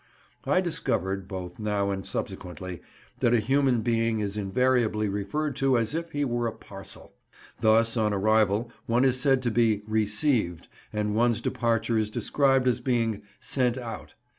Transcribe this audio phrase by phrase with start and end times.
[0.45, 2.81] I discovered, both now and subsequently,
[3.19, 7.13] that a human being is invariably referred to as if he were a parcel.
[7.59, 12.79] Thus, on arrival, one is said to be "received," and one's departure is described as
[12.81, 14.15] being "sent out."